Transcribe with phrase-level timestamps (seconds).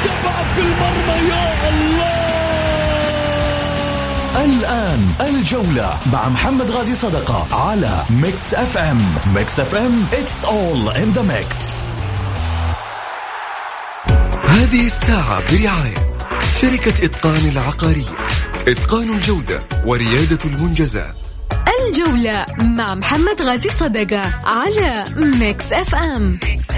[0.00, 2.20] متابعة في المرمى يا الله!
[4.44, 9.14] الآن الجولة مع محمد غازي صدقة على Mix FM.
[9.34, 11.80] Mix FM it's all in the mix.
[14.48, 15.94] هذه الساعة برعاية
[16.60, 18.04] شركة إتقان العقارية.
[18.68, 21.14] إتقان الجودة وريادة المنجزات.
[21.88, 26.38] الجولة مع محمد غازي صدقة على Mix FM.
[26.40, 26.69] حيا الله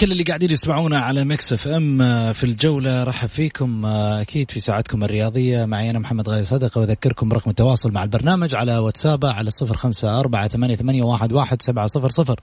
[0.00, 4.60] كل اللي قاعدين يسمعونا على Mix FM آه، في الجولة رحب فيكم آه، أكيد في
[4.60, 5.64] ساعتكم الرياضية.
[5.64, 10.20] معي أنا محمد غازي صدقة واذكركم برقم التواصل مع البرنامج على واتساب على صفر خمسة
[10.20, 12.40] أربعة ثمانية, ثمانية واحد, واحد سبعة صفر صفر.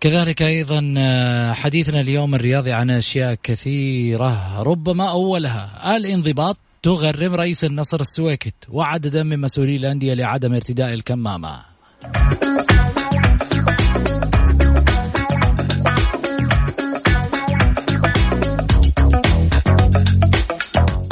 [0.00, 6.56] كذلك أيضا آه، حديثنا اليوم الرياضي عن أشياء كثيرة ربما أولها الانضباط.
[6.82, 11.62] تغرم رئيس النصر السويكت وعددا من مسؤولي الأندية لعدم ارتداء الكمامة.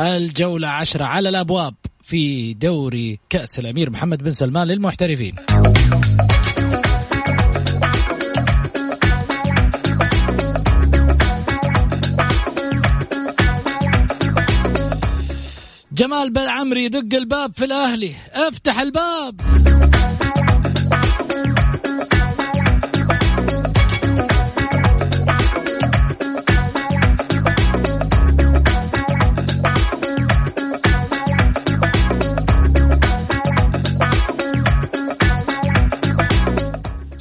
[0.01, 5.35] الجولة عشرة على الأبواب في دوري كأس الأمير محمد بن سلمان للمحترفين.
[15.93, 18.15] جمال بن عمري يدق الباب في الأهلي.
[18.33, 19.41] افتح الباب.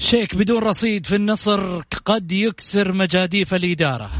[0.10, 4.12] شيك بدون رصيد في النصر قد يكسر مجاديف الإدارة.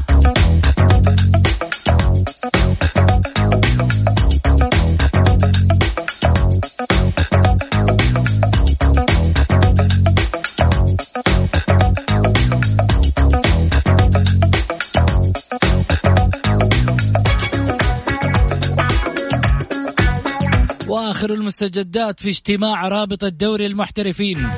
[20.88, 24.48] وآخر المستجدات في اجتماع رابطه دوري المحترفين.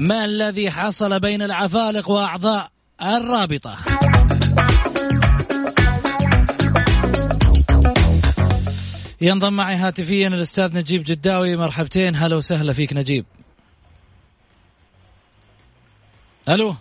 [0.00, 2.70] ما الذي حصل بين العفالق وأعضاء
[3.02, 3.78] الرابطة؟
[9.20, 11.56] ينضم معي هاتفيا الأستاذ نجيب جداوي.
[11.56, 12.16] مرحبتين.
[12.16, 13.26] هلا وسهلا فيك نجيب.
[16.48, 16.74] ألو؟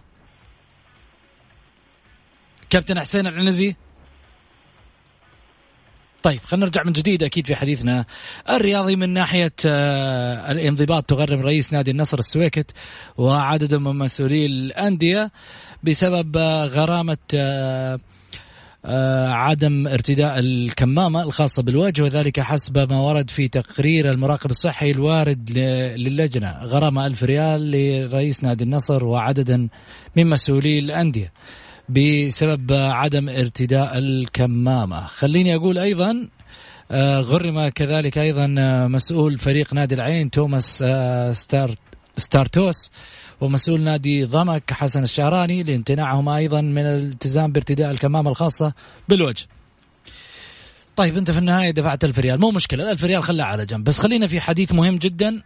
[2.69, 3.75] كابتن حسين العنزي؟
[6.24, 8.06] طيب خلينا نرجع من جديد أكيد في حديثنا
[8.50, 11.06] الرياضي من ناحية آه، الانضباط.
[11.09, 12.72] تغرم رئيس نادي النصر السويكت
[13.18, 15.31] وعدد من مسؤولي الأندية
[15.84, 17.18] بسبب آه، غرامة
[18.85, 25.51] آه، عدم ارتداء الكمامة الخاصة بالوجه وذلك حسب ما ورد في تقرير المراقب الصحي الوارد
[25.97, 26.63] للجنة.
[26.63, 29.68] غرامة ألف ريال لرئيس نادي النصر وعددا
[30.16, 31.31] من مسؤولي الأندية.
[31.89, 35.05] بسبب عدم ارتداء الكمامة.
[35.05, 36.27] خليني أقول أيضا
[36.91, 41.75] آه، غرم كذلك أيضا آه، مسؤول فريق نادي العين توماس آه، ستار
[42.17, 42.91] ستارتوس
[43.41, 48.73] ومسؤول نادي ضمك حسن الشعراني لامتناعهما أيضا من الالتزام بارتداء الكمامة الخاصة
[49.09, 49.45] بالوجه.
[50.95, 53.83] طيب أنت في النهاية دفعت ألف ريال مو مشكلة الألف ريال خلها على جنب.
[53.83, 55.41] بس خلينا في حديث مهم جدا.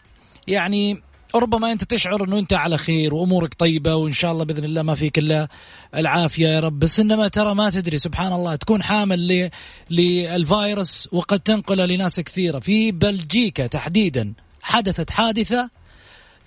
[0.47, 1.01] يعني
[1.35, 4.95] ربما أنت تشعر إنه أنت على خير وأمورك طيبة وإن شاء الله بإذن الله ما
[4.95, 5.47] فيك إلا
[5.95, 6.79] العافية يا رب.
[6.79, 9.49] بس إنما ترى ما تدري سبحان الله تكون حامل
[9.89, 12.59] للفيروس وقد تنقله لناس كثيرة.
[12.59, 15.69] في بلجيكا تحديدا حدثت حادثة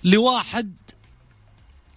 [0.03, 0.73] لواحد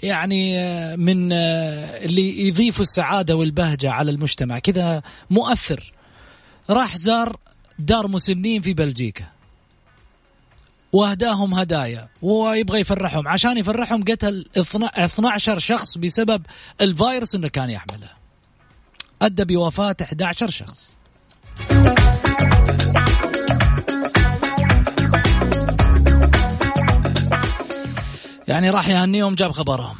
[0.03, 0.56] يعني
[0.97, 4.59] من اللي يضيفوا السعادة والبهجة على المجتمع.
[4.59, 5.93] كذا مؤثر
[6.70, 7.37] راح زار
[7.79, 9.25] دار مسنين في بلجيكا.
[10.92, 12.08] واهداهم هدايا.
[12.22, 13.28] ويبغى يفرحهم.
[13.28, 16.42] عشان يفرحهم قتل 12 شخص بسبب
[16.81, 18.10] الفيروس انه كان يحمله.
[19.22, 20.90] أدى بوفاة 11 شخص.
[28.48, 29.96] يعني راح يهنيهم جاب خبرهم.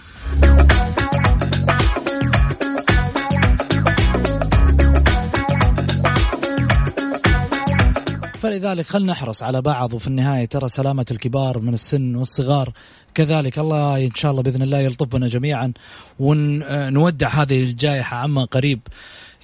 [8.41, 12.73] فلذلك خلنا نحرص على بعض وفي النهاية ترى سلامة الكبار من السن والصغار.
[13.15, 15.73] كذلك الله إن شاء الله بإذن الله يلطف بنا جميعا
[16.19, 18.81] ونودع هذه الجائحة عما قريب.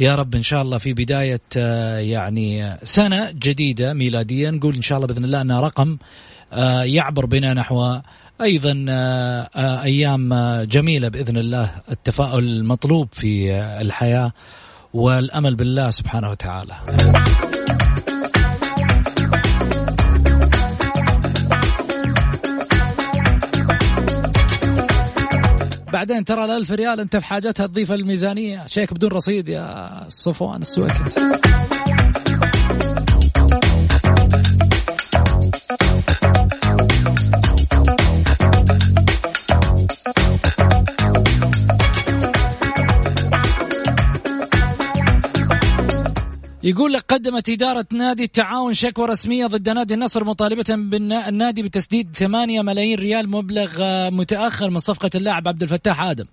[0.00, 4.50] يا رب إن شاء الله في بداية آه، يعني سنة جديدة ميلادية.
[4.50, 5.96] نقول إن شاء الله بإذن الله انها رقم
[6.52, 7.98] آه، يعبر بنا نحو
[8.40, 11.70] أيضا آه، أيام جميلة بإذن الله.
[11.90, 14.32] التفاؤل المطلوب في الحياة
[14.94, 16.74] والأمل بالله سبحانه وتعالى.
[26.06, 28.66] بعدين ترى الألف ريال أنت في حاجتها تضيف الميزانية.
[28.66, 31.75] شيك بدون رصيد يا صفوان السويكت
[46.66, 52.62] يقول لك قدمت إدارة نادي التعاون شكوى رسمية ضد نادي النصر مطالبة بالنادي بتسديد 8
[52.62, 53.70] ملايين ريال مبلغ
[54.10, 56.24] متأخر من صفقة اللاعب عبد الفتاح آدم.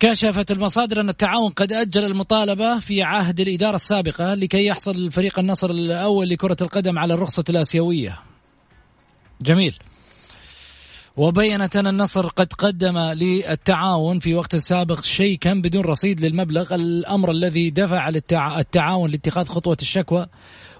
[0.00, 5.70] كشفت المصادر أن التعاون قد أجل المطالبة في عهد الإدارة السابقة لكي يحصل فريق النصر
[5.70, 8.18] الأول لكرة القدم على الرخصة الآسيوية.
[9.42, 9.78] جميل.
[11.16, 16.74] وبينت أن النصر قد قدم للتعاون في وقت سابق شيء كان بدون رصيد للمبلغ.
[16.74, 18.08] الأمر الذي دفع
[18.58, 20.26] التعاون لاتخاذ خطوة الشكوى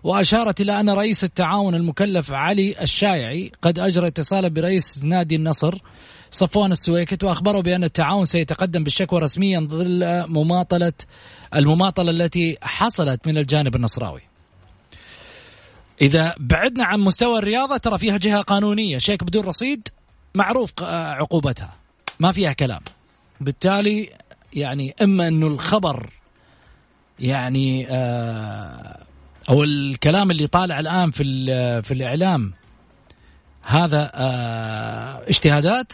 [0.03, 5.79] وأشارت إلى أن رئيس التعاون المكلف علي الشايعي قد أجرى اتصالا برئيس نادي النصر
[6.31, 10.93] صفوان السويكت وأخبره بأن التعاون سيتقدم بالشكوى رسميا ظل مماطلة
[11.55, 14.21] المماطلة التي حصلت من الجانب النصراوي.
[16.03, 18.99] إذا بعدنا عن مستوى الرياضة ترى فيها جهة قانونية.
[18.99, 19.89] شيك بدون رصيد
[20.35, 21.73] معروف عقوبتها.
[22.21, 22.81] ما فيها كلام.
[23.41, 24.11] بالتالي
[24.53, 26.11] يعني إما إنه الخبر
[27.21, 29.03] يعني آه
[29.49, 31.25] أو الكلام اللي طالع الآن في
[31.83, 32.53] في الإعلام
[33.63, 35.93] هذا آه اجتهادات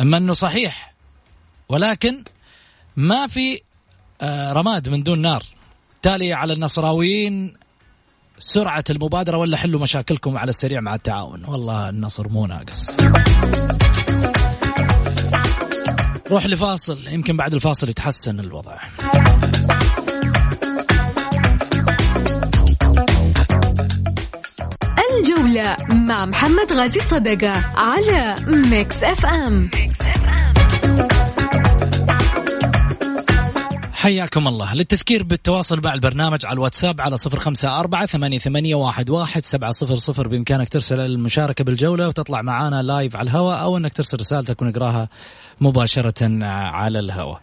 [0.00, 0.94] إما إنه صحيح.
[1.68, 2.24] ولكن
[2.96, 3.60] ما في
[4.20, 5.44] آه رماد من دون نار.
[6.02, 7.54] تالي على النصراويين
[8.42, 12.90] سرعة المبادرة ولا حلوا مشاكلكم على السريع مع التعاون؟ والله النصر مو ناقص.
[16.30, 18.76] روح لفاصل يمكن بعد الفاصل يتحسن الوضع.
[25.18, 29.70] الجولة مع محمد غازي صدقة على Mix FM.
[34.00, 34.74] حياكم الله.
[34.74, 39.70] للتذكير بالتواصل مع البرنامج على الواتساب على صفر خمسة أربعة ثمانية, ثمانية واحد, واحد سبعة
[39.70, 44.62] صفر صفر بإمكانك ترسل المشاركة بالجولة وتطلع معانا live على الهواء أو أنك ترسل رسالتك
[44.62, 45.08] ونقراها
[45.60, 47.40] مباشرة على الهواء.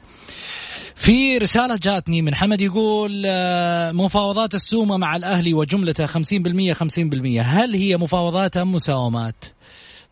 [0.95, 7.75] في رسالة جاتني من حمد يقول آه، مفاوضات السومة مع الأهلي وجملتها 50% 50% هل
[7.75, 9.45] هي مفاوضات أم مساومات؟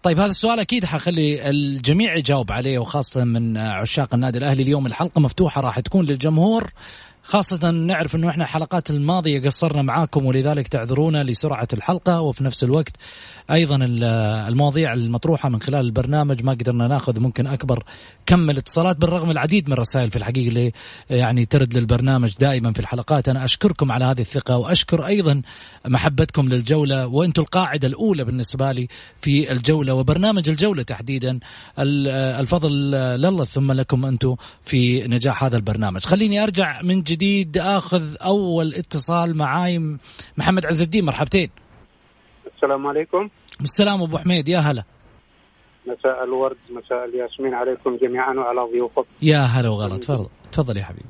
[0.06, 4.64] طيب هذا السؤال أكيد حخلي الجميع يجاوب عليه وخاصة من عشاق النادي الأهلي.
[4.64, 6.72] اليوم الحلقة مفتوحة راح تكون للجمهور
[7.28, 12.96] خاصة نعرف إنه إحنا الحلقات الماضية قصرنا معاكم ولذلك تعذرونا لسرعة الحلقة وفي نفس الوقت
[13.52, 13.80] أيضا
[14.48, 17.84] المواضيع المطروحة من خلال البرنامج ما قدرنا ناخذ ممكن أكبر
[18.26, 20.72] كم من الاتصالات بالرغم العديد من الرسائل في الحقيقة اللي
[21.10, 23.30] يعني ترد للبرنامج دائما في الحلقات.
[23.30, 25.42] أنا أشكركم على هذه الثقة وأشكر أيضا
[25.86, 28.88] محبتكم للجولة وأنتم القاعدة الأولى بالنسبة لي
[29.22, 31.40] في الجولة وبرنامج الجولة تحديدا.
[31.80, 36.04] الفضل لله ثم لكم أنتم في نجاح هذا البرنامج.
[36.06, 39.98] خليني أرجع من جديد جديد آخذ أول اتصال معاي
[40.38, 41.50] محمد عز الدين مرحبتين.
[42.56, 43.30] السلام عليكم.
[43.62, 44.84] السلام أبو حميد يا هلا.
[45.88, 49.04] مساء الورد مساء الياسمين عليكم جميعا وعلى ضيوفكم.
[49.22, 51.06] يا هلا وغلا تفضل تفضل يا حبيبي.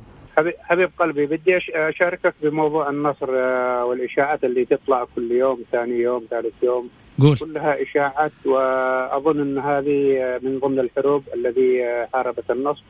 [0.60, 6.64] حبيب قلبي بدي أشاركك بموضوع النصر آه، والإشاعات اللي تطلع كل يوم ثاني يوم ثالث
[6.64, 6.90] يوم.
[7.20, 7.38] قول.
[7.38, 12.84] كلها إشاعات وأظن إن هذه آه، من ضمن الحروب الذي آه، حاربت النصر.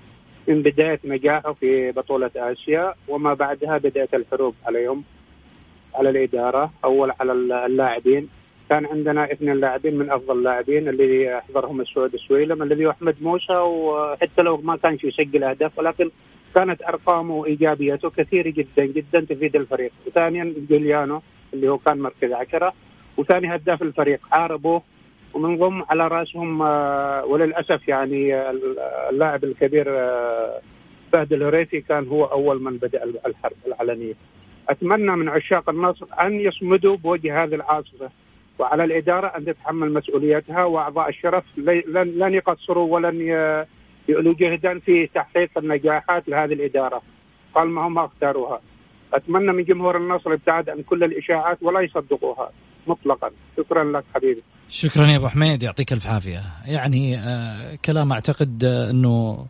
[0.47, 5.03] من بداية نجاحه في بطولة آسيا وما بعدها بدأت الحروب عليهم
[5.95, 7.31] على الإدارة أول على
[7.65, 8.27] اللاعبين.
[8.69, 13.53] كان عندنا اثنين لاعبين من أفضل اللاعبين اللي أحضرهم السعود السويلم الذي هو أحمد موسى
[13.53, 16.09] وحتى لو ما كانش يسجل أهداف ولكن
[16.55, 19.91] كانت أرقامه وايجابيته كثيرة جدا جدا تفيد الفريق.
[20.07, 21.21] وثانيا جوليانو
[21.53, 22.73] اللي هو كان مركز عشرة.
[23.17, 24.79] وثاني هداف الفريق حاربوا
[25.35, 28.49] ومن ضمن على رأسهم آه، وللأسف يعني
[29.09, 30.59] اللاعب الكبير آه،
[31.11, 34.13] فهد الهريثي كان هو أول من بدأ الحرب العلنيه.
[34.69, 38.09] أتمنى من عشاق النصر أن يصمدوا بوجه هذه العاصفة
[38.59, 43.21] وعلى الإدارة أن تتحمل مسؤوليتها وأعضاء الشرف لن لن يقصروا ولن
[44.09, 47.01] يؤلوا جهدا في تحقيق النجاحات لهذه الإدارة
[47.55, 48.61] طالما هم اختاروها.
[49.13, 52.51] أتمنى من جمهور النصر ابتعاد عن كل الإشاعات ولا يصدقوها
[52.87, 53.29] مطلقا.
[53.57, 54.43] شكرا لك حبيبي.
[54.69, 56.43] شكرا يا أبو حميد يعطيك ألف عافية.
[56.65, 59.45] يعني آه كلام أعتقد آه إنه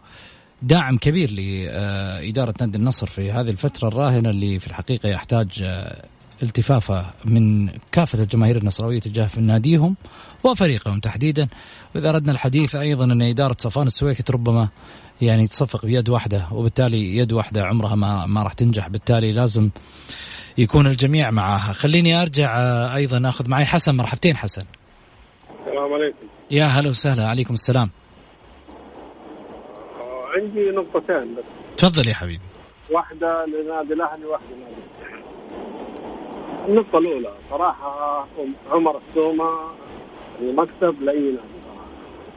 [0.62, 6.06] داعم كبير لإدارة نادي النصر في هذه الفترة الراهنة اللي في الحقيقة يحتاج آه،
[6.44, 9.96] التفافة من كافة الجماهير النصراوية تجاه ناديهم
[10.44, 11.48] وفريقهم تحديدا.
[11.96, 14.70] وإذا أردنا الحديث أيضا أن إدارة صفان السويكت ربما
[15.22, 18.88] يعني تصفق بيد واحدة وبالتالي يد واحدة عمرها ما ما راح تنجح.
[18.88, 19.70] بالتالي لازم
[20.58, 23.96] يكون الجميع معها خليني أرجع آه، أيضا أخذ معي حسن.
[23.96, 24.62] مرحبتين حسن.
[25.66, 26.28] السلام عليكم.
[26.52, 27.28] يا هلا وسهلا.
[27.28, 27.90] عليكم السلام.
[30.36, 31.44] عندي نقطتين بس.
[31.78, 32.44] تفضل يا حبيبي.
[32.92, 34.76] واحدة لنادي الأهلي واحدة لنادي
[36.70, 38.28] النقطة الأولى صراحة
[38.72, 39.50] عمر السومة
[40.42, 41.56] مكتب لأي نادي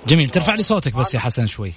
[0.06, 0.28] جميل.
[0.28, 1.72] ترفع لي صوتك بس يا حسن شوي.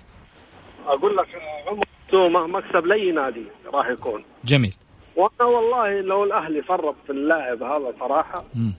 [0.87, 1.27] أقول لك
[1.67, 4.23] عمر السومة مكسب لأي نادي راح يكون.
[4.45, 4.73] جميل.
[5.15, 8.73] وأنا والله لو الأهلي فرط في اللاعب هذا صراحة مم.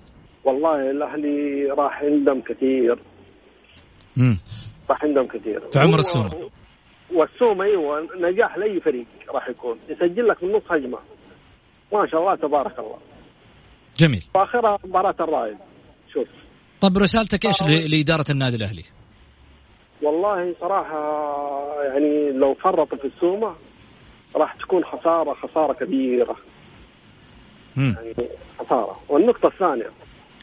[0.44, 2.98] والله الأهلي راح يندم كثير.
[4.16, 4.38] مم.
[4.90, 5.60] راح يندم كثير.
[5.72, 6.50] في عمر السومة.
[7.14, 9.78] والسومة أيوه نجاح لأي فريق راح يكون.
[9.88, 10.98] يسجل لك من نص هجمة.
[11.92, 12.98] ما شاء الله تبارك الله.
[13.98, 14.24] جميل.
[14.34, 15.56] واخرها مباراة الرائد.
[16.12, 16.28] شوف.
[16.80, 18.84] طب رسالتك إيش ل- لإدارة النادي الأهلي؟
[20.02, 21.02] والله صراحة
[21.84, 23.54] يعني لو فرطوا في السومة
[24.36, 26.36] راح تكون خسارة خسارة كبيرة.
[27.76, 27.96] مم.
[27.98, 29.00] يعني خسارة.
[29.08, 29.90] والنقطة الثانية.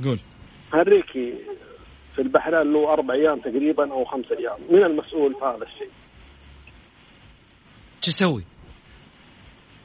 [0.04, 0.20] قول.
[0.74, 1.34] هنريكي
[2.16, 4.58] في البحرين له أربع أيام تقريبا أو خمس أيام.
[4.70, 5.90] من المسؤول في هذا الشيء؟
[8.02, 8.44] شو يسوي؟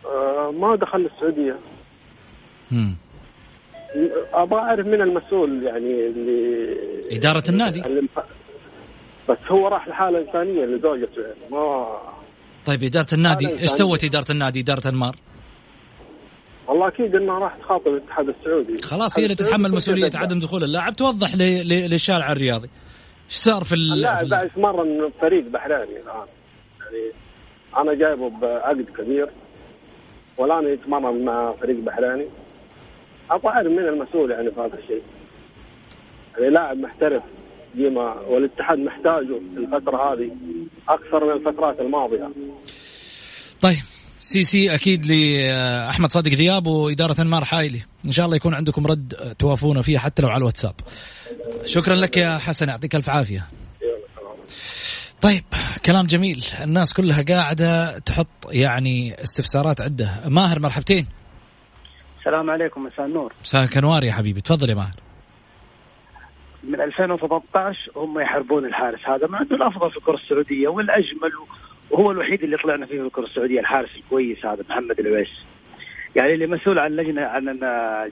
[0.07, 1.59] آه ما دخل السعودية.
[2.71, 2.97] مم.
[4.33, 7.87] أبغى أعرف من المسؤول يعني اللي إدارة النادي.
[7.87, 8.09] اللي
[9.29, 11.23] بس هو راح لحالة إنسانية لزوجته.
[11.23, 11.99] يعني ما
[12.67, 13.71] طيب إدارة النادي إيش.
[13.71, 15.17] سوت إدارة النادي إدارة انمار؟
[16.69, 18.83] والله أكيد انها راح تخاطب الاتحاد السعودي.
[18.83, 22.69] خلاص هي اللي تتحمل مسؤولية عدم دخول اللاعب توضح للشارع الرياضي.
[23.31, 26.27] إيش صار في ال- في اللاعب ال- بعد يتمرن فريق بحريني الآن.
[26.81, 27.13] يعني
[27.77, 29.29] أنا جايبه بعقد كبير
[30.39, 32.27] والآن يتمرن مع فريق بحريني.
[33.31, 35.03] أبغى اعرف من المسؤول يعني في هذا الشيء.
[36.39, 37.23] يعني لاعب محترف
[37.75, 40.31] ديما والاتحاد محتاجه في الفترة هذه.
[40.89, 42.31] أكثر من الفترات الماضية.
[43.61, 43.83] طيب
[44.19, 49.35] سي سي أكيد لاحمد صادق ذياب وإدارة أنمار الحائلي إن شاء الله يكون عندكم رد
[49.39, 50.75] توافونا فيه حتى لو على الواتساب.
[51.65, 53.49] شكرا لك يا حسن يعطيك ألف عافية.
[55.21, 55.45] طيب
[55.87, 56.45] كلام جميل.
[56.63, 60.21] الناس كلها قاعدة تحط يعني استفسارات عدة.
[60.27, 61.07] ماهر مرحبتين.
[62.19, 63.33] السلام عليكم مساء النور.
[63.43, 64.41] مساك أنوار يا حبيبي.
[64.41, 64.95] تفضل يا ماهر.
[66.69, 71.33] من 2018 هم يحاربون الحارس هذا مع إنه الأفضل في الكرة السعودية والأجمل
[71.91, 75.31] وهو الوحيد اللي طلعنا فيه في الكرة السعودية الحارس الكويس هذا محمد العويس.
[76.17, 77.59] يعني اللي مسؤول عن لجنة عن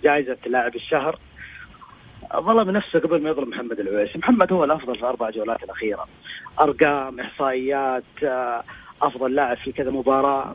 [0.05, 1.19] جائزة لاعب الشهر
[2.37, 4.17] ظلم نفسه قبل ما يظلم محمد العويس.
[4.17, 6.09] محمد هو الأفضل في الاربع جولات الأخيرة.
[6.61, 8.63] أرقام إحصائيات آه،
[9.03, 10.55] أفضل لاعب في كذا مباراة.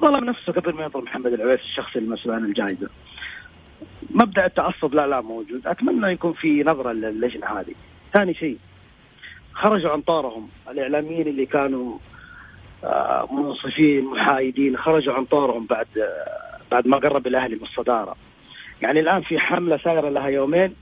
[0.00, 2.88] ظلم نفسه قبل ما يظلم محمد العويس الشخص المسؤول عن الجائزة.
[4.10, 5.66] مبدأ التعصب لا لا موجود.
[5.66, 7.74] أتمنى يكون في نظرة للجنة هذه.
[8.12, 8.58] ثاني شيء
[9.52, 11.98] خرجوا عن طورهم الإعلاميين اللي كانوا
[12.84, 18.16] آه، منصفين محايدين خرجوا عن طورهم بعد آه، بعد ما قرب الأهلي من الصدارة.
[18.82, 20.74] يعني الآن في حملة سايرة لها يومين.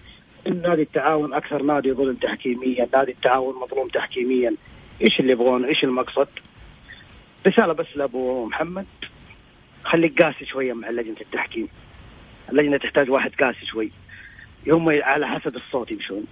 [0.46, 4.54] ان نادي التعاون أكثر نادي ظلم تحكيميا نادي التعاون مظلوم تحكيميا.
[5.02, 6.28] إيش اللي يبغون؟ إيش المقصد؟
[7.46, 8.86] رسالة بس لأبو محمد.
[9.84, 11.68] خليك قاسي شوية مع لجنة التحكيم.
[12.52, 13.90] اللجنه تحتاج واحد قاسي شوي.
[14.68, 16.24] هم على حسب الصوت يمشون.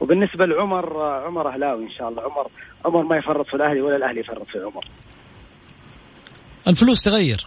[0.00, 2.22] وبالنسبة لعمر عمر أهلاوي إن شاء الله.
[2.22, 2.48] عمر
[2.84, 4.84] عمر ما يفرط في الأهلي ولا الأهلي يفرط في عمر.
[6.68, 7.46] الفلوس تغير.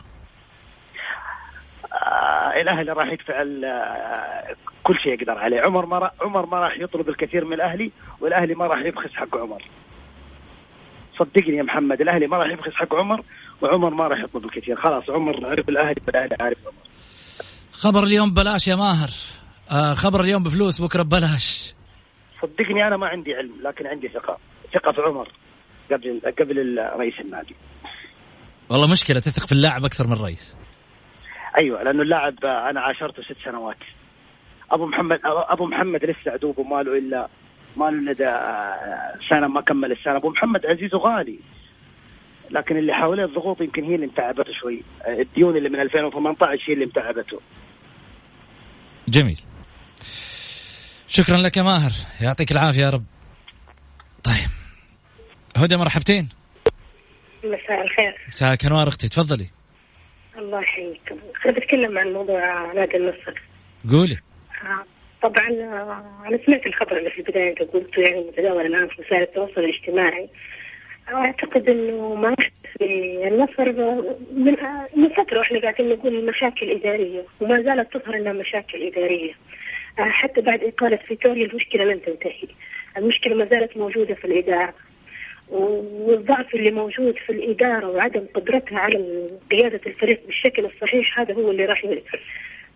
[1.93, 5.61] آه الأهلي راح يدفع آه، كل شيء يقدر عليه.
[5.65, 7.91] عمر ما راح عمر ما راح يطلب الكثير من الأهلي
[8.21, 9.61] والأهلي ما راح يبخس حق عمر.
[11.17, 13.21] صدقني يا محمد الأهلي ما راح يبخس حق عمر
[13.61, 14.75] وعمر ما راح يطلب الكثير.
[14.75, 16.88] خلاص عمر عرف الأهلي والأهلي عارف عمر.
[17.79, 19.09] خبر اليوم ببلاش يا ماهر.
[19.71, 21.73] آه خبر اليوم بفلوس بكرة ببلاش.
[22.41, 24.37] صدقني أنا ما عندي علم لكن عندي ثقة.
[24.73, 25.27] ثقة في عمر
[25.91, 27.55] قبل قبل رئيس النادي.
[28.69, 30.55] والله مشكلة تثق في اللاعب أكثر من الرئيس.
[31.61, 33.77] أيوه لأنه اللاعب أنا عاشرته ست سنوات.
[34.71, 37.27] أبو محمد أبو محمد لسه عدوب وما له الا
[37.77, 40.15] ما له إلا آه، سنة ما كمل السنة.
[40.15, 41.39] أبو محمد عزيز وغالي.
[42.51, 44.83] لكن اللي حواليه الضغوط يمكن هي اللي متعبته شوي.
[45.01, 47.39] آه، الديون اللي من 2018 هي اللي متعبته.
[49.09, 49.39] جميل.
[51.07, 51.91] شكرا لك يا ماهر.
[52.21, 53.05] يعطيك العافية يا رب.
[54.23, 54.49] طيب.
[55.57, 56.29] هدى مرحبتين.
[57.43, 58.25] مساء الخير.
[58.27, 59.07] مساك أنوار أختي.
[59.07, 59.49] تفضلي.
[60.37, 61.01] الله يحييك.
[61.43, 63.41] خليني اتكلم عن موضوع نادي النصر.
[63.91, 64.17] قولي.
[64.63, 64.85] آه،
[65.21, 69.21] طبعا آه، أنا سمعت الخبر اللي في البداية انت قلته يعني متداول الآن في وسائل
[69.21, 70.29] التواصل الاجتماعي.
[71.13, 72.35] أعتقد إنه ما
[72.77, 73.71] في النصر
[74.31, 74.55] من
[74.95, 79.33] من فترة وإحنا قاعدين نقول مشاكل إدارية وما زالت تظهر إنها مشاكل إدارية.
[79.99, 82.47] آه، حتى بعد إقالة فيتوريا المشكلة لن تنتهي
[82.97, 84.73] المشكلة ما زالت موجودة في الإدارة.
[85.49, 91.65] والضعف اللي موجود في الإدارة وعدم قدرتها على قيادة الفريق بالشكل الصحيح هذا هو اللي
[91.65, 91.85] راح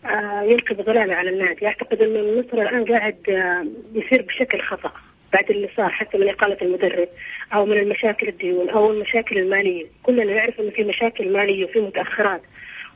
[0.06, 1.68] آه، يلقي بظلالة على النادي.
[1.68, 4.92] أعتقد أن النصر الآن قاعد آه، يصير بشكل خطأ.
[5.34, 7.08] بعد اللي صار حتى من إقالة المدرب
[7.54, 9.86] أو من المشاكل الديون أو المشاكل المالية.
[10.04, 12.42] كلنا نعرف أنه في مشاكل مالية وفي متأخرات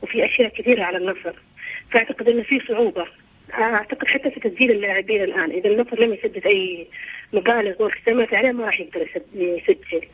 [0.02, 1.32] وفي أشياء كثيرة على النصر.
[1.90, 3.06] فأعتقد أنه في صعوبة.
[3.54, 6.86] أعتقد حتى في تسجيل اللاعبين الآن إذا النصر لم يسدد أي
[7.32, 10.08] مبالغ والتزامات عليه ما راح يقدر يسجل.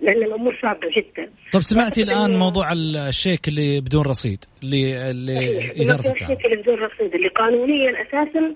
[0.00, 1.30] لأن الأمور صعبة جدا.
[1.52, 7.14] طب سمعتي الآن موضوع الشيك اللي بدون رصيد اللي اللي اداره الشيك اللي بدون رصيد
[7.14, 8.54] اللي قانونيا أساسا آه،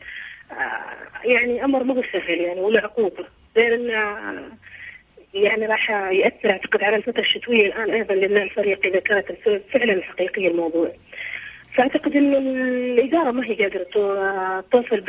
[1.25, 3.25] يعني أمر مو سهل يعني ولا عقوبة
[3.57, 4.59] غير انه
[5.35, 9.33] يعني راح يأثر أعتقد على الفترة الشتوية الآن أيضا لبناء الفريق إذا كانت
[9.73, 10.93] فعلا حقيقيه الموضوع.
[11.75, 13.85] فأعتقد إن الإدارة ما هي قادرة
[14.73, 15.00] توصل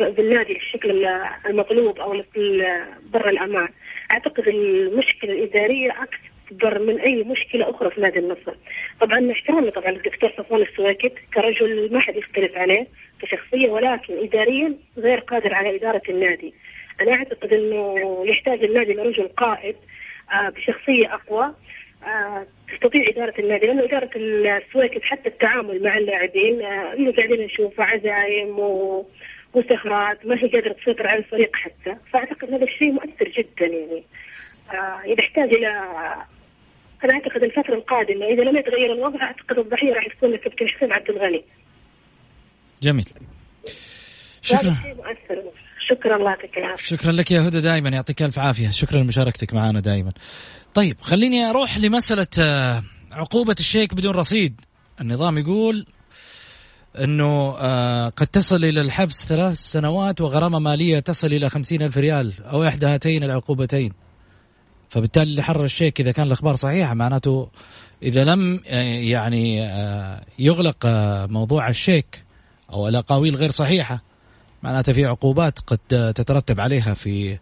[0.00, 1.06] بالنادي بالشكل
[1.46, 2.22] المطلوب أو
[3.12, 3.68] برا الأمان.
[4.12, 5.90] أعتقد المشكلة الإدارية
[6.48, 8.54] اكبر من أي مشكلة أخرى في نادي النصر.
[9.00, 12.86] طبعا احترامي طبعا الدكتور صفوان السواكت كرجل ما حد يختلف عليه
[13.22, 16.54] كشخصية ولكن اداريا غير قادر على إدارة النادي.
[17.00, 19.76] أنا أعتقد إنه يحتاج النادي لرجل قائد
[20.32, 21.54] آه، بشخصية أقوى
[22.06, 27.80] آه، تستطيع إدارة النادي لأنه إدارة السويكت حتى التعامل مع اللاعبين آه، إنه قاعدين نشوف
[27.80, 28.58] عزايم
[29.54, 34.04] وسهرات ما هي قادرة تسيطر على الفريق حتى فأعتقد هذا الشيء مؤثر جدا يعني
[34.72, 35.84] آه، يحتاج إلى
[37.04, 41.10] أنا أعتقد الفترة القادمة إذا لم يتغير الوضع أعتقد الضحية راح تكون الكابتن حسين عبد
[41.10, 41.44] الغني.
[42.82, 43.08] جميل.
[44.42, 44.76] شكرا.
[45.88, 46.96] شكرا الله يعطيك العافية.
[46.96, 48.70] شكرا لك يا هدى دائما يعطيك ألف عافية.
[48.70, 50.12] شكرا لمشاركتك معنا دائما.
[50.74, 52.82] طيب خليني أروح لمسألة آه،
[53.12, 54.60] عقوبة الشيك بدون رصيد.
[55.00, 55.86] النظام يقول
[56.98, 62.32] إنه آه، قد تصل إلى الحبس ثلاث سنوات وغرامة مالية تصل إلى خمسين ألف ريال
[62.44, 63.92] أو إحدى هاتين العقوبتين.
[64.90, 67.50] فبالتالي اللي حرر الشيك إذا كان الأخبار صحيحة معناته
[68.02, 69.58] إذا لم آه، يعني
[70.38, 70.76] يغلق
[71.30, 72.24] موضوع الشيك
[72.72, 74.02] أو الأقاويل غير صحيحة
[74.62, 75.78] معناته في عقوبات قد
[76.14, 77.38] تترتب عليها في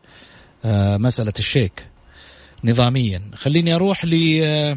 [0.98, 1.86] مسألة الشيك
[2.64, 3.22] نظاميا.
[3.34, 4.76] خليني أروح ل آه،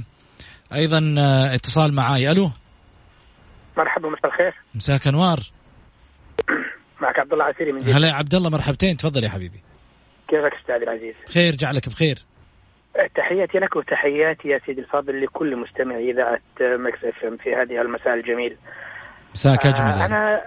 [0.74, 2.32] أيضا آه، اتصال معاي.
[2.32, 2.52] ألو؟
[3.78, 4.54] مرحبا مساء الخير.
[4.76, 5.40] مساك أنوار.
[7.02, 7.98] معك عبد الله عسيري من جدة.
[7.98, 8.98] هلا يا عبد الله مرحبتين.
[8.98, 9.60] تفضل يا حبيبي.
[10.28, 12.26] كيفك أستاذ العزيز؟ خير جعلك بخير.
[13.16, 18.58] تحياتي لك وتحياتي يا سيدي الفاضل لكل مستمع إذاعة Mix FM في هذه المساء الجميل.
[19.34, 20.42] مساك اجمل آه أنا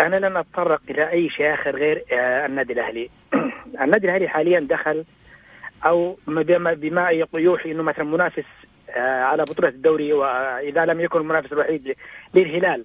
[0.00, 3.10] أنا لن أتطرق إلى أي شيء آخر غير آه النادي الأهلي.
[3.82, 5.04] النادي الأهلي حاليا دخل
[5.86, 8.44] أو بما بما يوحي إنه مثلا منافس
[8.90, 11.96] آه، على بطولة الدوري وإذا لم يكن المنافس الوحيد
[12.34, 12.84] للهلال.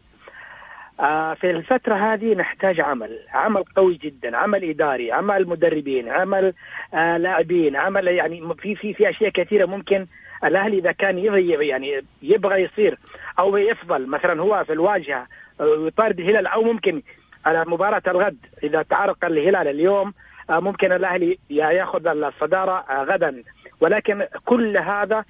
[1.36, 6.54] في الفترة هذه نحتاج عمل، عمل قوي جدا، عمل إداري، عمل مدربين، عمل
[6.94, 10.08] آه، لاعبين، عمل يعني في في في أشياء كثيرة ممكن
[10.44, 12.98] الأهلي إذا كان يبغى يعني يبغى يصير
[13.40, 15.28] أو يفضل مثلا هو في الواجهة
[15.62, 17.02] يطارد الهلال أو ممكن
[17.46, 20.14] على مباراة الغد إذا تعرق الهلال اليوم
[20.50, 23.44] آه، ممكن الأهلي يأخذ الصدارة آه، غدا.
[23.82, 25.26] ولكن كل هذا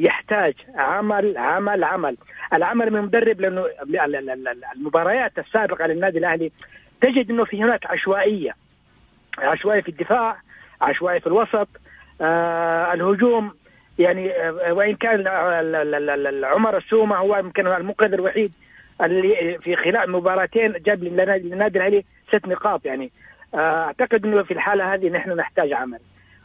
[0.00, 2.16] يحتاج عمل عمل عمل.
[2.52, 3.64] العمل من مدرب لأنه
[4.76, 6.52] المباريات السابقة للنادي الأهلي
[7.00, 8.54] تجد إنه في هناك عشوائية.
[9.38, 10.36] عشوائية في الدفاع
[10.80, 11.68] عشوائية في الوسط.
[12.20, 13.54] آه الهجوم
[13.98, 15.28] يعني آه وإن كان
[16.44, 18.52] عمر السومة هو يمكن المنقذ الوحيد
[19.00, 23.10] اللي في خلال مباراتين جاب للنادي الأهلي ست نقاط يعني.
[23.54, 25.98] أعتقد إنه في الحالة هذه نحن نحتاج عمل.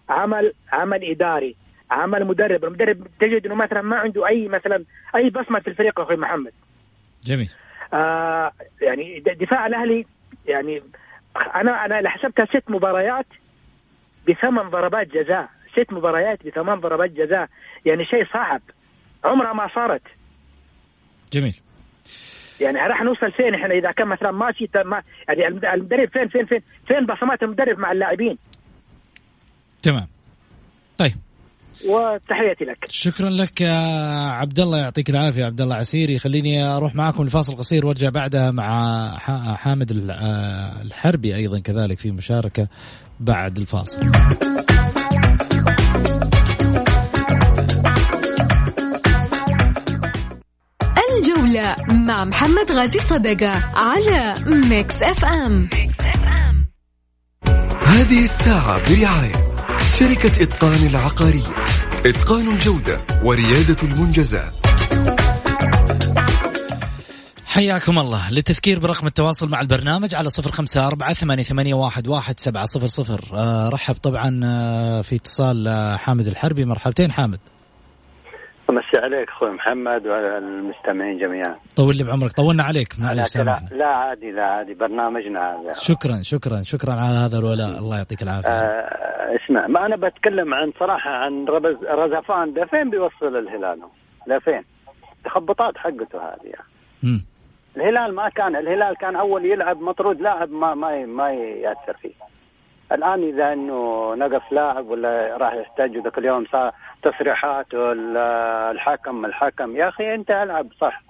[0.09, 1.55] عمل عمل إداري.
[1.91, 2.65] عمل مدرب.
[2.65, 4.83] المدرب تجد إنه مثلا ما عنده أي مثلا
[5.15, 6.53] أي بصمة في الفريق أخوي محمد.
[7.23, 7.49] جميل.
[7.93, 10.05] آه يعني دفاع الأهلي
[10.45, 10.81] يعني
[11.55, 13.25] أنا أنا حسبتها ست مباريات
[14.29, 15.49] بثمان ضربات جزاء.
[15.71, 17.49] ست مباريات بثمان ضربات جزاء.
[17.85, 18.61] يعني شيء صعب.
[19.23, 20.01] عمرها ما صارت.
[21.33, 21.55] جميل.
[22.59, 26.61] يعني راح نوصل فين إحنا؟ إذا كان مثلا ماشي ما يعني المدرب فين فين فين
[26.87, 28.37] فين بصمات المدرب مع اللاعبين؟
[29.83, 30.07] تمام.
[30.97, 31.11] طيب.
[31.87, 32.77] وتحياتي لك.
[32.89, 33.77] شكرا لك يا
[34.29, 36.19] عبد الله يعطيك العافية عبد الله عسيري.
[36.19, 39.17] خليني أروح معكم لفاصل قصير وأرجع بعدها مع
[39.55, 39.91] حامد
[40.81, 42.67] الحربي أيضا كذلك في مشاركة
[43.19, 44.01] بعد الفاصل.
[51.17, 55.69] الجولة مع محمد غازي صدقة على Mix FM
[57.85, 59.44] هذه الساعة برعاية
[59.89, 61.51] شركة إتقان العقارية
[62.05, 64.53] إتقان الجودة وريادة المنجزات.
[67.45, 68.31] حياكم الله.
[68.31, 72.85] للتذكير برقم التواصل مع البرنامج على صفر خمسة أربعة ثمانية, ثمانية واحد, واحد سبعة صفر
[72.85, 73.37] صفر.
[73.37, 76.65] آه رحب طبعا آه في اتصال آه حامد الحربي.
[76.65, 77.39] مرحبتين حامد.
[78.69, 81.55] مسي عليك أخوي محمد وعلى المستمعين جميعا.
[81.75, 82.31] طول لي بعمرك.
[82.31, 84.73] طولنا عليك معلش لا, لا عادي لا عادي.
[84.73, 85.73] برنامجنا هذا.
[85.73, 87.79] شكرا شكرا شكرا على هذا الولاء.
[87.79, 88.49] الله يعطيك العافية.
[88.49, 89.04] آه
[89.35, 93.79] اسمع ما أنا بتكلم عن صراحة عن ربز رزفان ده فين بيوصل الهلال
[94.27, 94.63] لفين
[95.25, 96.67] تخبطات حقته هذه يعني.
[97.77, 102.13] الهلال ما كان الهلال كان أول يلعب مطرود لاعب ما ما ما يأثر فيه.
[102.91, 106.71] الآن إذا إنه نقص لاعب ولا راح يحتاج ذاك اليوم صار
[107.03, 107.65] تصريحات
[108.71, 111.01] الحكم الحكم يا أخي أنت ألعب صح.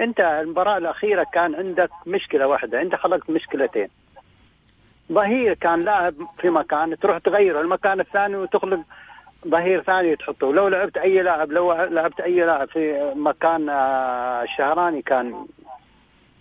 [0.00, 3.88] أنت المباراة الأخيرة كان عندك مشكلة واحدة أنت خلقت مشكلتين.
[5.12, 7.60] ظهير كان لاعب في مكان تروح تغيره.
[7.60, 8.80] المكان الثاني وتخلق
[9.48, 10.52] ظهير ثاني تحطه.
[10.52, 15.46] لو لعبت أي لاعب لو لعبت أي لاعب في مكان آه، الشهراني كان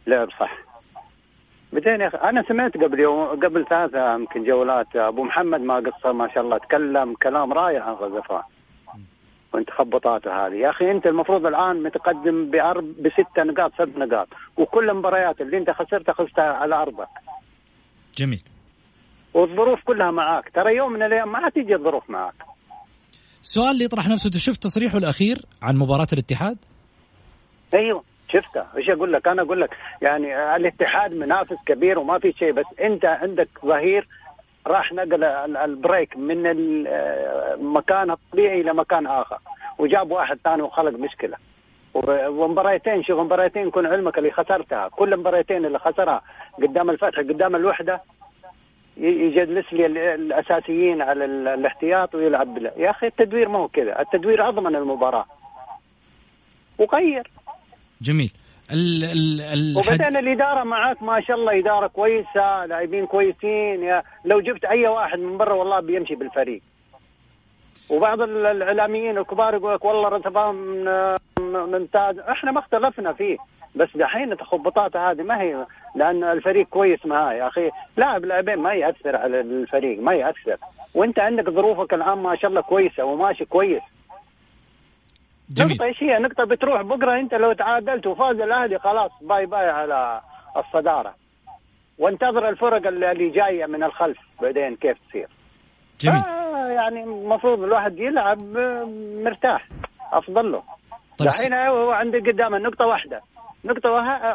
[0.08, 0.70] لعب صح.
[1.74, 6.14] بعدين يا أخي أنا سمعت قبل يوم قبل ثلاثة يمكن جولات أبو محمد ما قصر
[6.14, 8.42] ما شاء الله تكلم كلام رائع عن غزفان
[9.54, 10.54] وانت خبطاته هذه.
[10.54, 14.28] يا أخي أنت المفروض الآن متقدم بأرب بست نقاط سبع نقاط
[14.58, 17.08] وكل المباريات اللي أنت خسرتها خسرتها على أرضك.
[18.18, 18.49] جميل.
[19.40, 20.50] والظروف كلها معاك.
[20.56, 22.34] ترى يوم من الأيام ما حتيجي الظروف معاك.
[23.42, 26.58] السؤال اللي يطرح نفسه شفت تصريحه الأخير عن مباراة الاتحاد؟
[27.74, 28.68] أيوه شفتها.
[28.78, 29.70] إيش أقول لك؟ أنا أقول لك
[30.02, 34.08] يعني الاتحاد منافس كبير وما في شيء بس أنت عندك ظهير
[34.68, 35.24] راح نقل
[35.58, 39.38] البريك من المكان الطبيعي إلى مكان آخر.
[39.78, 41.38] وجاب واحد ثاني وخلق مشكلة.
[42.30, 44.88] ومباريتين شوف مباريتين يكون علمك اللي خسرتها.
[44.88, 46.22] كل المباريتين اللي خسرها
[46.62, 48.02] قدام الفتح قدام الوحدة
[49.00, 49.86] يجلس لي
[50.16, 52.74] الأساسيين على الاحتياط ويلعب بلا.
[52.78, 54.02] يا أخي التدوير ما هو كذا.
[54.02, 55.26] التدوير أضمن المباراة.
[56.78, 57.32] وغير.
[58.02, 58.32] جميل.
[58.72, 61.04] ال ال ال وبعدين الإدارة معك.
[61.04, 62.66] ما شاء الله إدارة كويسة.
[62.66, 63.84] لاعبين كويسين.
[63.84, 66.62] يا لو جبت أي واحد من برا والله بيمشي بالفريق.
[67.90, 70.56] وبعض الإعلاميين الكبار يقول لك والله رتبان
[71.40, 72.20] ممتاز.
[72.20, 73.38] إحنا ما اختلفنا فيه.
[73.80, 75.66] بس دحين التخبطات هذه ما هي
[75.96, 80.58] لأن الفريق كويس معاه يا أخي لاعب لاعبين ما يأثر على الفريق ما يأثر
[80.96, 83.82] وأنت عندك ظروفك الآن ما شاء الله كويسة وماشي كويس
[85.50, 85.72] جميل.
[85.72, 90.22] نقطة إيش هي؟ نقطة بتروح بكرة أنت لو تعادلت وفاز الأهلي خلاص باي باي على
[90.58, 91.14] الصدارة.
[92.00, 95.28] وانتظر الفرق اللي جاية من الخلف بعدين كيف تصير.
[96.02, 96.24] جميل.
[96.24, 98.42] آه يعني المفروض الواحد يلعب
[99.24, 99.68] مرتاح
[100.12, 100.64] أفضل له.
[101.18, 103.22] طيب الحين هو عنده قدامه نقطة واحدة.
[103.66, 103.90] نقطة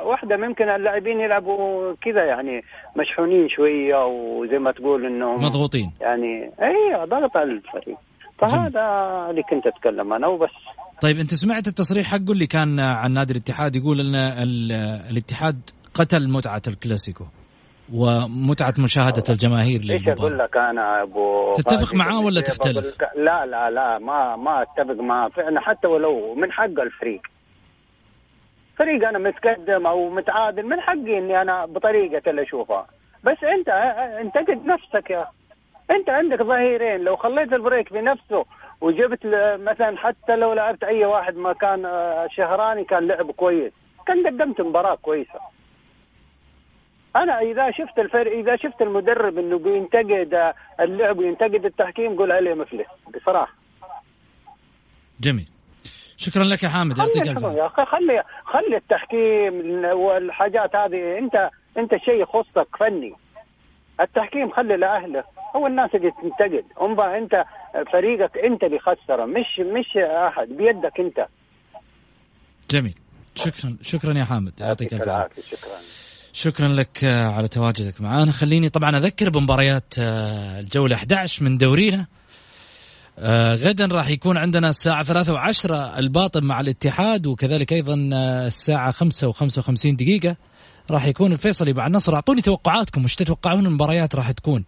[0.05, 2.63] واحدة ممكن اللاعبين يلعبوا كذا يعني
[2.97, 5.93] مشحونين شوية وزي ما تقول انه مضغوطين.
[6.01, 7.99] يعني اي ضغط على الفريق.
[8.39, 8.81] فهذا
[9.31, 10.51] اللي كنت أتكلم أنا وبس.
[11.03, 14.15] طيب أنت سمعت التصريح حقه اللي كان عن نادي الاتحاد يقول إن
[15.11, 17.25] الاتحاد قتل متعة الكلاسيكو
[17.95, 20.11] ومتعة مشاهدة الجماهير للمباراة.
[20.13, 25.03] إيش أقول لك أنا أبو تتفق معاه ولا تختلف؟ لا لا لا ما ما أتفق
[25.03, 25.29] معاه.
[25.29, 27.21] فعلا حتى ولو من حق الفريق.
[28.77, 32.87] فريق أنا متقدم أو متعادل من حقي إني أنا بطريقة اللي أشوفها.
[33.25, 33.69] بس أنت
[34.21, 35.27] انتقد نفسك يا.
[35.91, 37.01] أنت عندك ظهيرين.
[37.01, 38.45] لو خليت البريك بنفسه
[38.81, 39.27] وجبت
[39.61, 43.73] مثلا حتى لو لعبت أي واحد ما كان آه، شهراني كان لعب كويس.
[44.07, 45.41] كان قدمت مباراة كويسة.
[47.17, 52.55] أنا إذا شفت الفرق إذا شفت المدرب إنه بينتقد آه، اللعب وينتقد التحكيم قول عليه
[52.55, 53.55] مفلس بصراحة.
[55.21, 55.54] جميل.
[56.17, 61.19] شكرا لك يا حامد يعطيك ألف يا أخي خلي خلي التحكيم والحاجات هذه.
[61.19, 63.13] انت أنت شيء يخصك فني.
[64.01, 65.25] التحكيم خلي لاهله
[65.57, 66.65] هو الناس اللي تنتقد.
[66.83, 67.45] انظر أنت
[67.93, 71.27] فريقك أنت اللي خسره مش مش أحد بيدك أنت.
[72.71, 72.95] جميل.
[73.35, 75.43] شكرا شكرا يا حامد يعطيك ألف عافية.
[75.43, 75.79] شكرا.
[76.33, 82.07] شكرا لك على تواجدك معنا خليني طبعا أذكر بمباريات آه، الجولة 11 من دورينا.
[83.19, 88.91] آه غدا راح يكون عندنا الساعة ثلاثة وعشرة الباطن مع الاتحاد وكذلك أيضا آه الساعة
[88.91, 90.37] خمسة وخمسة وخمسين دقيقة
[90.91, 92.15] راح يكون الفيصلي مع النصر.
[92.15, 94.65] أعطوني توقعاتكم وش تتوقعون المباريات راح تكون؟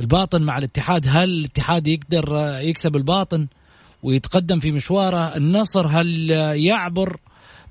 [0.00, 3.46] الباطن مع الاتحاد هل الاتحاد يقدر يكسب الباطن
[4.02, 7.16] ويتقدم في مشواره؟ النصر هل يعبر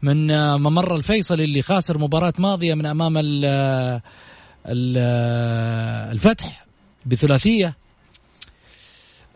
[0.02, 3.14] من ممر الفيصلي اللي خاسر مباراة ماضية من أمام
[6.12, 6.66] الفتح
[7.06, 7.76] بثلاثية؟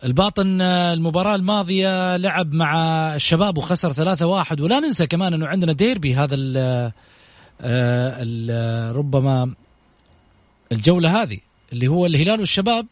[0.04, 2.74] الباطن المباراة الماضية لعب مع
[3.14, 4.60] الشباب وخسر ثلاثة واحد.
[4.60, 6.92] ولا ننسى كمان أنه عندنا ديربي هذا ال
[7.60, 9.54] ال ربما
[10.72, 11.38] الجولة هذه
[11.72, 12.86] اللي هو الهلال والشباب.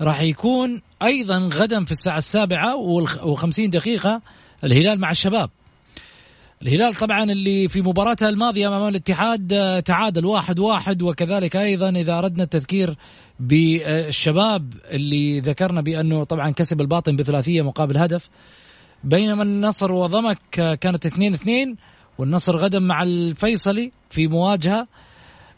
[0.00, 2.76] راح يكون أيضا غدا في الساعة السابعة
[3.24, 4.22] وخمسين دقيقة
[4.64, 5.50] الهلال مع الشباب.
[6.62, 12.18] الهلال طبعا اللي في مباراته الماضية أمام الاتحاد آه، تعادل واحد واحد وكذلك أيضا إذا
[12.18, 12.96] أردنا التذكير
[13.40, 18.28] بالشباب اللي ذكرنا بأنه طبعا كسب الباطن بثلاثية مقابل هدف.
[19.04, 21.76] بينما النصر وضمك آه، كانت اثنين اثنين
[22.18, 24.86] والنصر غدا مع الفيصلي في مواجهة.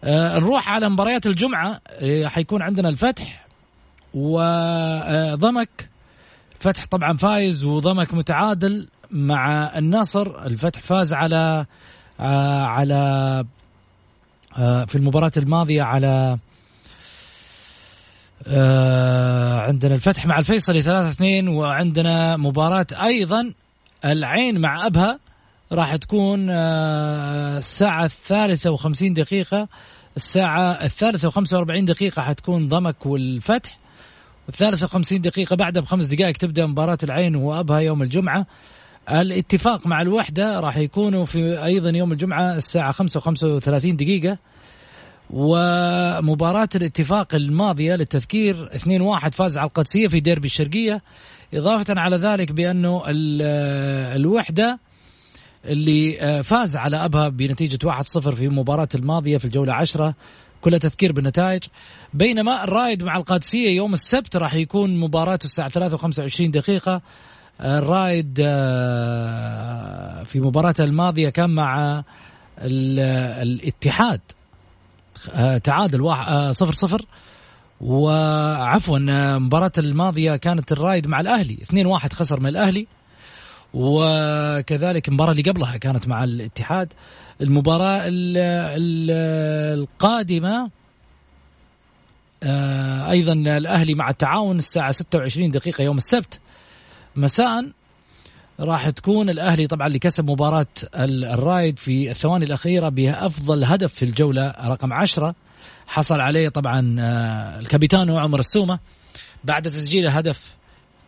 [0.04, 1.80] آه، نروح على مباريات الجمعة.
[2.24, 3.46] حيكون عندنا الفتح
[4.14, 5.88] وضمك.
[6.58, 10.46] فتح طبعا فايز وضمك متعادل مع النصر.
[10.46, 11.66] الفتح فاز على
[12.20, 13.44] آه على
[14.58, 16.38] آه في المباراة الماضية على
[18.48, 23.52] آه عندنا الفتح مع الفيصلي 3 2 وعندنا مباراة أيضا
[24.04, 25.18] العين مع أبها
[25.72, 29.68] راح تكون آه الساعة الثالثة وخمسين دقيقة.
[30.16, 33.78] الساعة الثالثة وخمسة وأربعين دقيقة حتكون ضمك والفتح
[34.46, 38.46] والثالثة وخمسين دقيقة بعدها بخمس دقائق تبدأ مباراة العين وأبها يوم الجمعة.
[39.10, 44.38] الاتفاق مع الوحدة راح يكونوا في أيضا يوم الجمعة الساعة خمسة وخمسة وثلاثين دقيقة.
[45.30, 51.02] ومباراة الاتفاق الماضية للتذكير 2-1 فاز على القدسية في ديربي الشرقية
[51.54, 53.02] إضافة على ذلك بأنه
[54.16, 54.78] الوحدة
[55.64, 60.14] اللي فاز على أبها بنتيجة 1-0 في مباراة الماضية في الجولة 10
[60.60, 61.62] كل تذكير بالنتائج.
[62.14, 67.02] بينما الرايد مع القادسية يوم السبت راح يكون مباراته الساعة 3 و25 دقيقة.
[67.60, 72.04] الرايد آه، في مباراته الماضية كان مع
[72.58, 74.35] الاتحاد آه،
[75.64, 77.02] تعادل واحد آه، صفر صفر.
[77.80, 81.58] وعفوا المباراة الماضية كانت الرايد مع الأهلي.
[81.62, 82.86] 2 واحد خسر من الأهلي.
[83.74, 86.92] وكذلك المباراة اللي قبلها كانت مع الاتحاد.
[87.40, 88.00] المباراة
[89.74, 90.70] القادمة
[93.10, 96.40] أيضا الأهلي مع التعاون الساعة 26 دقيقة يوم السبت.
[97.16, 97.70] مساء.
[98.60, 104.54] راح تكون الأهلي طبعا اللي كسب مباراة الرايد في الثواني الأخيرة بأفضل هدف في الجولة
[104.64, 105.34] رقم عشرة.
[105.86, 108.78] حصل عليه طبعا آه، الكابيتانو عمر السومة.
[109.44, 110.54] بعد تسجيل هدف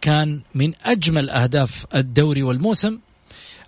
[0.00, 2.98] كان من أجمل أهداف الدوري والموسم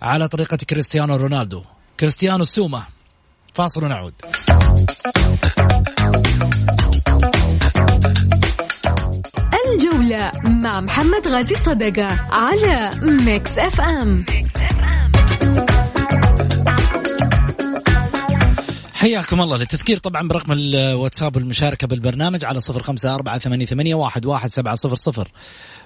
[0.01, 1.63] على طريقة كريستيانو رونالدو.
[1.99, 2.83] كريستيانو السومة
[3.53, 4.13] فاصل ونعود.
[10.11, 14.25] الجولة مع محمد غازي صدقة على Mix FM
[18.93, 19.57] حياكم الله.
[19.57, 24.75] للتذكير طبعا برقم الواتساب المشاركة بالبرنامج على صفر خمسة أربعة ثمانية, ثمانية واحد, واحد سبعة
[24.75, 25.27] صفر صفر.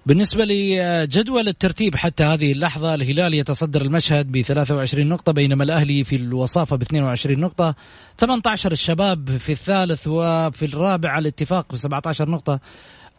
[0.06, 6.16] بالنسبة لجدول الترتيب حتى هذه اللحظة الهلال يتصدر المشهد ب 23 نقطة بينما الأهلي في
[6.16, 7.76] الوصافة ب 22 نقطة.
[8.18, 12.60] 18 الشباب في الثالث وفي الرابع الاتفاق ب 17 نقطة.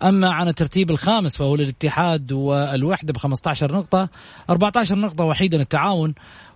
[0.02, 4.08] أما عن الترتيب الخامس فهو الاتحاد والوحدة ب 15 نقطة
[4.50, 6.14] 14 نقطة وحيدا التعاون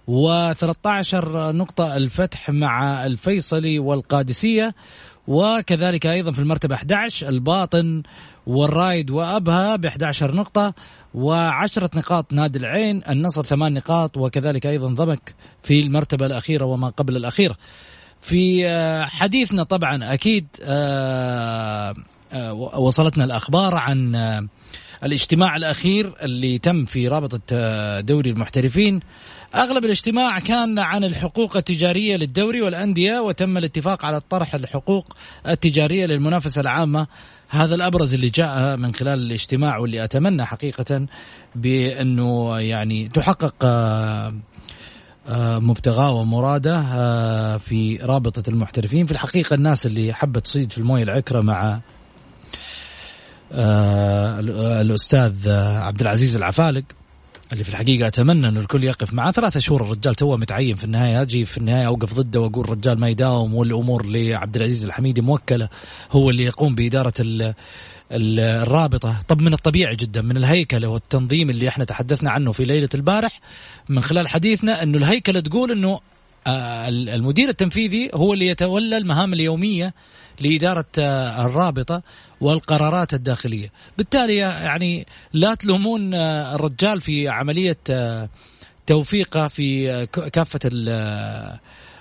[0.08, 4.74] و13 نقطة الفتح مع الفيصلي والقادسية
[5.28, 8.02] وكذلك أيضا في المرتبة 11 الباطن
[8.46, 10.74] والرايد وأبها ب 11 نقطة
[11.14, 17.16] وعشرة نقاط نادي العين النصر ثمان نقاط وكذلك أيضا ضمك في المرتبة الأخيرة وما قبل
[17.16, 17.56] الأخيرة
[18.20, 18.68] في
[19.06, 21.94] حديثنا طبعا أكيد آه،
[22.76, 24.16] وصلتنا الأخبار عن
[25.04, 27.40] الاجتماع الأخير اللي تم في رابطة
[28.00, 29.00] دوري المحترفين.
[29.54, 35.16] أغلب الاجتماع كان عن الحقوق التجارية للدوري والأندية وتم الاتفاق على طرح الحقوق
[35.48, 37.06] التجارية للمنافسة العامة.
[37.48, 41.06] هذا الأبرز اللي جاء من خلال الاجتماع واللي أتمنى حقيقة
[41.54, 44.34] بأنه يعني تحقق آه،
[45.28, 49.06] آه، مبتغاه ومراده آه، في رابطة المحترفين.
[49.06, 51.80] في الحقيقة الناس اللي حبت تصيد في الموية العكرة مع
[53.52, 56.84] الأستاذ عبد العزيز العفالق
[57.52, 61.22] اللي في الحقيقة أتمنى إنه الكل يقف معاه ثلاثة شهور الرجال توه متعين في النهاية
[61.22, 65.68] أجي في النهاية أوقف ضده وأقول الرجال ما يداوم والأمور لعبد العزيز الحميدي موكلة
[66.12, 67.54] هو اللي يقوم بإدارة ال
[68.12, 69.16] الرابطة.
[69.28, 73.40] طب من الطبيعي جدا من الهيكلة والتنظيم اللي إحنا تحدثنا عنه في ليلة البارح
[73.88, 76.00] من خلال حديثنا إنه الهيكلة تقول إنه آه،
[76.48, 79.94] المدير التنفيذي هو اللي يتولى المهام اليومية
[80.40, 82.02] لإدارة آه، الرابطة
[82.40, 83.72] والقرارات الداخلية.
[83.98, 88.28] بالتالي يعني لا تلومون آه، الرجال في عملية آه،
[88.86, 90.60] توفيقه في كافة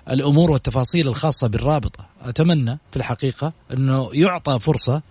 [0.09, 2.05] الأمور والتفاصيل الخاصة بالرابطة.
[2.21, 5.01] أتمنى في الحقيقة أنه يعطى فرصة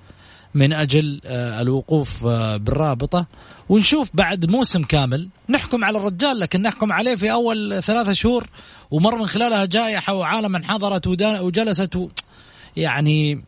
[0.54, 3.26] من أجل آه، الوقوف آه، بالرابطة.
[3.68, 5.28] ونشوف بعد موسم كامل.
[5.48, 8.46] نحكم على الرجال لكن نحكم عليه في أول ثلاثة شهور.
[8.90, 11.98] ومر من خلالها جائحة وعالم انحضرت وجلست
[12.76, 13.44] يعني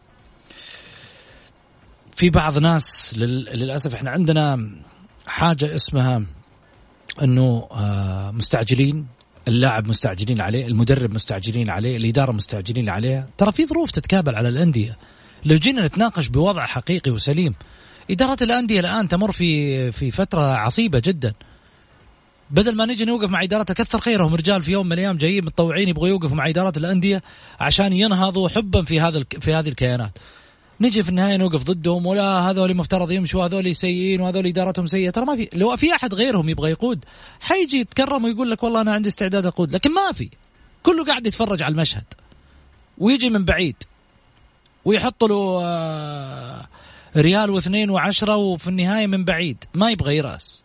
[2.13, 4.71] في بعض ناس للأسف إحنا عندنا
[5.27, 6.23] حاجة اسمها
[7.23, 9.07] إنه آه، مستعجلين.
[9.49, 13.29] اللاعب مستعجلين عليه المدرب مستعجلين عليه الإدارة مستعجلين عليها.
[13.39, 14.97] ترى في ظروف تتكابل على الأندية.
[15.45, 17.55] لو جينا نتناقش بوضع حقيقي وسليم.
[18.11, 21.33] إدارة الأندية الآن تمر في في فترة عصيبة جدا.
[22.51, 25.89] بدل ما نجي نوقف مع إدارة كثر خيرهم رجال في يوم من الأيام جايين متطوعين
[25.89, 27.23] يبغوا يوقفوا مع إدارة الأندية
[27.61, 30.19] عشان ينهضوا حبا في هذا في هذه الكيانات.
[30.81, 35.11] نجي في النهاية نوقف ضدهم ولا هذول مفترض يمشوا هذول سيئين وهذول إدارتهم سيئة.
[35.11, 37.05] ترى ما في لو في أحد غيرهم يبغى يقود
[37.41, 40.31] حيجي يتكرم ويقول لك والله أنا عندي استعداد أقود لكن ما في.
[40.83, 42.05] كله قاعد يتفرج على المشهد
[42.99, 43.77] ويجي من بعيد.
[44.85, 46.67] ويحط له آه،
[47.17, 49.65] ريال واثنين وعشرة وفي النهاية من بعيد.
[49.75, 50.63] ما يبغى يرأس.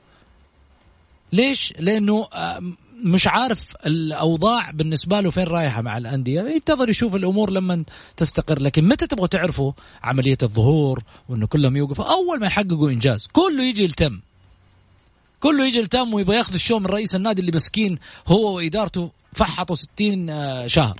[1.33, 2.61] ليش؟ لأنه آه،
[3.03, 6.41] مش عارف الأوضاع بالنسبة له فين رايحة مع الأندية.
[6.41, 7.83] ينتظر يشوف الأمور لما
[8.17, 8.61] تستقر.
[8.61, 9.71] لكن متى تبغوا تعرفوا
[10.03, 13.27] عملية الظهور وأنه كلهم يوقفوا؟ أول ما يحققوا إنجاز.
[13.33, 14.19] كله يجي يلتم.
[15.39, 20.29] كله يجي يلتم ويبغى ياخذ الشو من رئيس النادي اللي مسكين هو وإدارته فحطوا 60
[20.29, 20.99] آه، شهر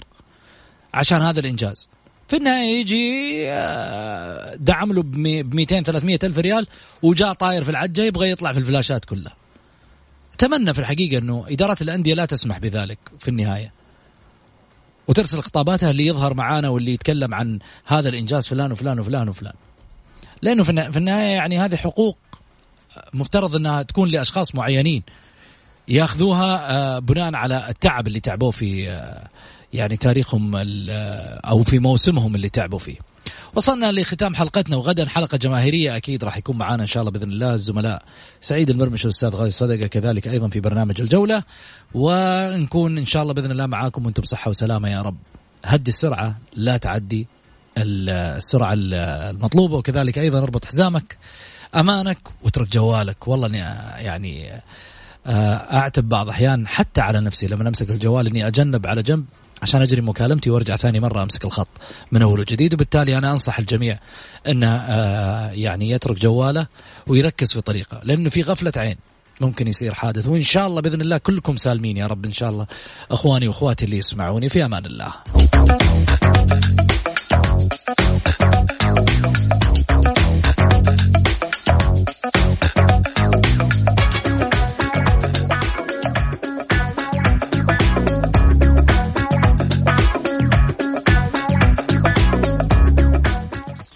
[0.93, 1.89] عشان هذا الإنجاز.
[2.27, 6.67] في النهاية يجي آه، دعم له ب 200 300 ألف ريال
[7.01, 9.35] وجاء طاير في العجة يبغى يطلع في الفلاشات كلها.
[10.33, 13.71] أتمنى في الحقيقة إنه إدارة الأندية لا تسمح بذلك في النهاية.
[15.07, 19.53] وترسل خطاباتها اللي يظهر معانا واللي يتكلم عن هذا الإنجاز فلان وفلان وفلان وفلان.
[20.41, 22.17] لأنه في النهايه يعني هذه حقوق
[23.13, 25.03] مفترض إنها تكون لأشخاص معينين.
[25.87, 29.27] ياخذوها آه، بناء على التعب اللي تعبوه في آه،
[29.75, 30.51] يعني تاريخهم
[31.45, 32.97] أو في موسمهم اللي تعبوا فيه.
[33.55, 37.53] وصلنا لختام حلقتنا وغدا حلقة جماهيرية أكيد راح يكون معنا إن شاء الله بإذن الله
[37.53, 38.03] الزملاء
[38.41, 41.43] سعيد المرمش والأستاذ غازي صدقة كذلك أيضا في برنامج الجولة.
[41.93, 45.17] ونكون إن شاء الله بإذن الله معاكم وأنتم بصحة وسلامة يا رب.
[45.65, 47.27] هدي السرعة لا تعدي
[47.77, 49.77] السرعة المطلوبة.
[49.77, 51.17] وكذلك أيضا اربط حزامك
[51.75, 53.27] أمانك واترك جوالك.
[53.27, 53.55] والله
[53.97, 54.61] يعني
[55.27, 59.25] آه، أعتب بعض أحيان حتى على نفسي لما أمسك الجوال إني أجنب على جنب.
[59.61, 61.67] عشان أجري مكالمتي وأرجع ثاني مرة أمسك الخط
[62.11, 63.99] من اول وجديد وبالتالي أنا أنصح الجميع
[64.47, 66.67] انه آه يعني يترك جواله
[67.07, 68.95] ويركز في طريقه لأنه في غفلة عين
[69.41, 72.67] ممكن يصير حادث وإن شاء الله بإذن الله كلكم سالمين يا رب إن شاء الله
[73.11, 75.13] إخواني وإخواتي اللي يسمعوني في أمان الله.